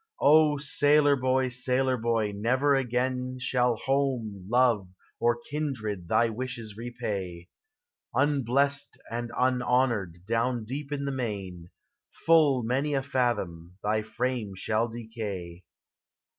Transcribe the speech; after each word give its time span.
O 0.19 0.57
sailor 0.57 1.15
boy! 1.15 1.49
sailor 1.49 1.95
boy! 1.95 2.31
never 2.35 2.73
again 2.73 3.37
Shall 3.39 3.75
home, 3.75 4.47
love, 4.49 4.89
or 5.19 5.37
kindred 5.47 6.07
thy 6.07 6.27
wishes 6.27 6.75
repay; 6.75 7.49
Unblessed 8.15 8.97
and 9.11 9.31
unhonored, 9.37 10.25
down 10.25 10.65
deep 10.65 10.91
in 10.91 11.05
the 11.05 11.11
main, 11.11 11.69
Full 12.25 12.63
many 12.63 12.95
a 12.95 13.03
fathom, 13.03 13.77
thy 13.83 14.01
frame 14.01 14.55
shall 14.55 14.87
decay. 14.87 15.63